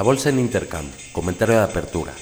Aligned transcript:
La 0.00 0.04
bolsa 0.04 0.30
en 0.30 0.38
Intercam, 0.38 0.86
comentario 1.12 1.56
de 1.56 1.62
apertura. 1.62 2.14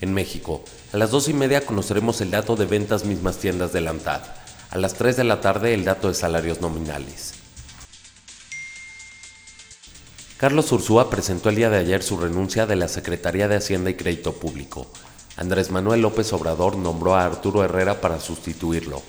En 0.00 0.14
México, 0.14 0.64
a 0.94 0.96
las 0.96 1.10
dos 1.10 1.28
y 1.28 1.34
media 1.34 1.66
conoceremos 1.66 2.22
el 2.22 2.30
dato 2.30 2.56
de 2.56 2.64
ventas 2.64 3.04
mismas 3.04 3.36
tiendas 3.36 3.74
de 3.74 3.82
la 3.82 3.90
ANTAD. 3.90 4.22
A 4.70 4.78
las 4.78 4.94
3 4.94 5.14
de 5.18 5.24
la 5.24 5.42
tarde 5.42 5.74
el 5.74 5.84
dato 5.84 6.08
de 6.08 6.14
salarios 6.14 6.62
nominales. 6.62 7.34
Carlos 10.38 10.72
Ursúa 10.72 11.10
presentó 11.10 11.50
el 11.50 11.56
día 11.56 11.68
de 11.68 11.76
ayer 11.76 12.02
su 12.02 12.16
renuncia 12.16 12.64
de 12.64 12.76
la 12.76 12.88
Secretaría 12.88 13.48
de 13.48 13.56
Hacienda 13.56 13.90
y 13.90 13.94
Crédito 13.94 14.32
Público. 14.32 14.86
Andrés 15.36 15.70
Manuel 15.70 16.00
López 16.00 16.32
Obrador 16.32 16.78
nombró 16.78 17.16
a 17.16 17.26
Arturo 17.26 17.62
Herrera 17.64 18.00
para 18.00 18.18
sustituirlo. 18.18 19.02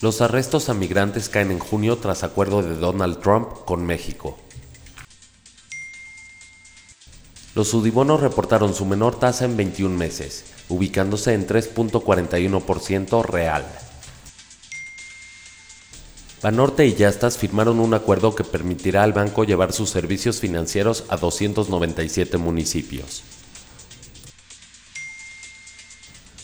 Los 0.00 0.20
arrestos 0.20 0.68
a 0.68 0.74
migrantes 0.74 1.28
caen 1.28 1.52
en 1.52 1.60
junio 1.60 1.98
tras 1.98 2.24
acuerdo 2.24 2.64
de 2.64 2.74
Donald 2.74 3.20
Trump 3.20 3.64
con 3.64 3.86
México. 3.86 4.36
Los 7.58 7.70
sudibonos 7.70 8.20
reportaron 8.20 8.72
su 8.72 8.86
menor 8.86 9.18
tasa 9.18 9.44
en 9.44 9.56
21 9.56 9.92
meses, 9.92 10.44
ubicándose 10.68 11.34
en 11.34 11.44
3.41% 11.44 13.24
real. 13.24 13.66
Banorte 16.40 16.86
y 16.86 16.94
Yastas 16.94 17.36
firmaron 17.36 17.80
un 17.80 17.94
acuerdo 17.94 18.36
que 18.36 18.44
permitirá 18.44 19.02
al 19.02 19.12
banco 19.12 19.42
llevar 19.42 19.72
sus 19.72 19.90
servicios 19.90 20.38
financieros 20.38 21.02
a 21.08 21.16
297 21.16 22.38
municipios. 22.38 23.24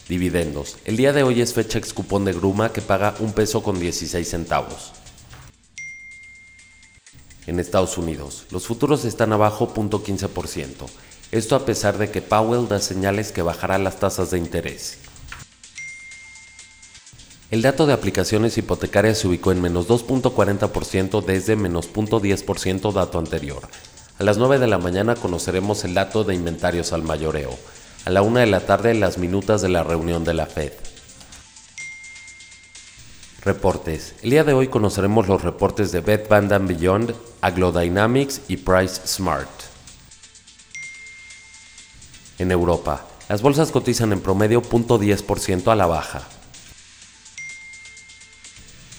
Dividendos. 0.09 0.79
El 0.85 0.97
día 0.97 1.13
de 1.13 1.23
hoy 1.23 1.43
es 1.43 1.55
fecha 1.55 1.79
ex 1.79 1.95
cupón 1.95 2.25
de 2.25 2.33
Gruma 2.33 2.73
que 2.73 2.83
paga 2.83 3.15
un 3.21 3.33
peso 3.33 3.63
con 3.63 3.79
16 3.79 4.29
centavos. 4.29 5.04
En 7.47 7.61
Estados 7.61 7.99
Unidos, 7.99 8.47
los 8.51 8.67
futuros 8.67 9.05
están 9.05 9.33
abajo 9.33 9.73
0.15%. 9.75 10.87
Esto 11.31 11.57
a 11.57 11.67
pesar 11.67 11.99
de 11.99 12.11
que 12.11 12.23
Powell 12.23 12.69
da 12.69 12.81
señales 12.81 13.33
que 13.33 13.43
bajará 13.43 13.79
las 13.79 13.99
tasas 13.99 14.31
de 14.31 14.39
interés. 14.39 14.99
El 17.51 17.63
dato 17.63 17.87
de 17.87 17.93
aplicaciones 17.93 18.57
hipotecarias 18.57 19.19
se 19.19 19.29
ubicó 19.29 19.53
en 19.53 19.61
menos 19.61 19.87
2.40% 19.89 21.25
desde 21.25 21.57
menos 21.57 21.93
0.10% 21.93 22.93
dato 22.93 23.19
anterior. 23.19 23.69
A 24.19 24.25
las 24.25 24.39
9 24.39 24.59
de 24.59 24.67
la 24.67 24.79
mañana 24.79 25.15
conoceremos 25.15 25.85
el 25.85 25.95
dato 25.95 26.25
de 26.25 26.35
inventarios 26.35 26.93
al 26.93 27.03
mayoreo. 27.03 27.57
A 28.05 28.11
la 28.11 28.23
1 28.23 28.41
de 28.41 28.47
la 28.47 28.61
tarde 28.61 28.95
las 28.95 29.19
minutas 29.19 29.61
de 29.61 29.69
la 29.69 29.85
reunión 29.85 30.25
de 30.25 30.35
la 30.35 30.47
Fed. 30.47 30.73
Reportes. 33.45 34.15
El 34.23 34.31
día 34.31 34.43
de 34.43 34.55
hoy 34.55 34.69
conoceremos 34.69 35.29
los 35.29 35.43
reportes 35.43 35.93
de 35.93 36.01
Bed 36.01 36.29
Bath 36.31 36.67
Beyond, 36.67 37.15
AgloDynamics 37.43 38.41
y 38.49 38.57
Price 38.57 39.07
Smart. 39.07 39.51
En 42.39 42.51
Europa, 42.51 43.07
las 43.29 43.43
bolsas 43.43 43.71
cotizan 43.71 44.15
en 44.15 44.21
promedio 44.21 44.63
0.10% 44.63 45.71
a 45.71 45.77
la 45.77 45.85
baja. 45.85 46.23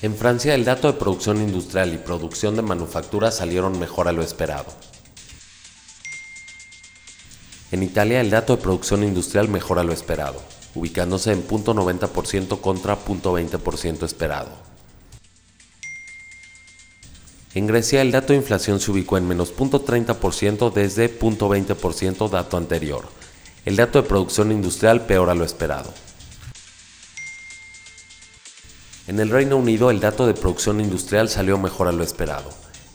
En 0.03 0.15
Francia 0.15 0.53
el 0.53 0.63
dato 0.63 0.91
de 0.91 0.99
producción 0.99 1.41
industrial 1.41 1.91
y 1.95 1.97
producción 1.97 2.55
de 2.55 2.61
manufactura 2.61 3.31
salieron 3.31 3.79
mejor 3.79 4.07
a 4.07 4.11
lo 4.11 4.21
esperado. 4.21 4.71
En 7.71 7.81
Italia 7.81 8.21
el 8.21 8.29
dato 8.29 8.55
de 8.55 8.61
producción 8.61 9.03
industrial 9.03 9.49
mejora 9.49 9.83
lo 9.83 9.91
esperado, 9.91 10.39
ubicándose 10.75 11.31
en 11.31 11.47
0.90% 11.47 12.61
contra 12.61 12.97
0.20% 12.97 14.03
esperado. 14.03 14.51
En 17.55 17.67
Grecia 17.67 18.01
el 18.01 18.11
dato 18.11 18.33
de 18.33 18.39
inflación 18.39 18.81
se 18.81 18.91
ubicó 18.91 19.17
en 19.17 19.27
menos 19.27 19.55
0.30% 19.55 20.73
desde 20.73 21.19
0.20% 21.19 22.29
dato 22.29 22.57
anterior. 22.57 23.05
El 23.63 23.77
dato 23.77 24.01
de 24.01 24.07
producción 24.07 24.51
industrial 24.51 25.05
peor 25.05 25.29
a 25.29 25.35
lo 25.35 25.45
esperado. 25.45 25.93
En 29.07 29.19
el 29.19 29.29
Reino 29.29 29.55
Unido 29.55 29.89
el 29.89 30.01
dato 30.01 30.27
de 30.27 30.33
producción 30.33 30.81
industrial 30.81 31.29
salió 31.29 31.57
mejor 31.57 31.87
a 31.87 31.93
lo 31.93 32.03
esperado. 32.03 32.49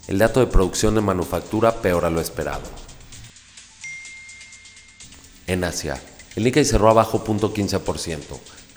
El 0.06 0.19
dato 0.19 0.40
de 0.40 0.46
producción 0.46 0.94
de 0.94 1.00
manufactura 1.00 1.80
peor 1.80 2.04
a 2.04 2.10
lo 2.10 2.20
esperado. 2.20 2.62
En 5.46 5.64
Asia, 5.64 6.00
el 6.36 6.44
Nikkei 6.44 6.64
cerró 6.64 6.91
abajo 6.91 7.24
0.15%, 7.24 8.20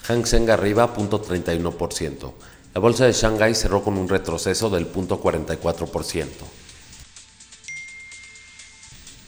Hang 0.08 0.26
Seng 0.26 0.50
arriba 0.50 0.94
0.31%. 0.94 2.32
La 2.74 2.82
bolsa 2.82 3.06
de 3.06 3.14
Shanghai 3.14 3.54
cerró 3.54 3.84
con 3.84 3.98
un 3.98 4.10
retroceso 4.10 4.70
del 4.70 4.92
0.44%. 4.92 6.28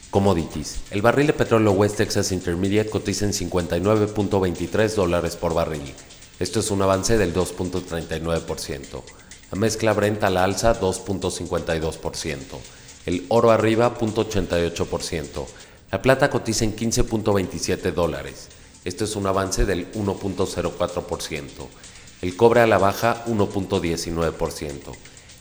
Commodities. 0.10 0.78
El 0.92 1.02
barril 1.02 1.28
de 1.28 1.34
petróleo 1.34 1.72
West 1.74 1.98
Texas 1.98 2.32
Intermediate 2.32 2.90
cotiza 2.90 3.26
en 3.26 3.34
59.23 3.34 4.96
dólares 4.96 5.36
por 5.36 5.54
barril 5.54 5.94
esto 6.38 6.60
es 6.60 6.70
un 6.70 6.82
avance 6.82 7.18
del 7.18 7.34
2.39%. 7.34 9.04
La 9.52 9.58
mezcla 9.58 9.94
Brent 9.94 10.22
a 10.24 10.30
la 10.30 10.44
alza 10.44 10.80
2.52%. 10.80 12.38
El 13.06 13.26
oro 13.30 13.52
arriba 13.52 13.98
0.88%. 13.98 15.46
La 15.96 16.02
plata 16.02 16.30
cotiza 16.30 16.66
en 16.66 16.76
15.27 16.76 17.94
dólares. 17.94 18.50
Esto 18.84 19.06
es 19.06 19.16
un 19.16 19.28
avance 19.28 19.64
del 19.64 19.90
1.04%. 19.94 21.46
El 22.22 22.36
cobre 22.36 22.60
a 22.60 22.68
la 22.68 22.78
baja 22.78 23.24
1.19%. 23.28 24.74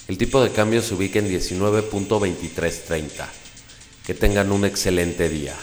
El 0.07 0.17
tipo 0.17 0.41
de 0.41 0.53
cambio 0.53 0.81
se 0.81 0.95
ubica 0.95 1.19
en 1.19 1.29
19.2330. 1.29 3.27
Que 4.07 4.15
tengan 4.15 4.53
un 4.53 4.65
excelente 4.65 5.29
día. 5.29 5.57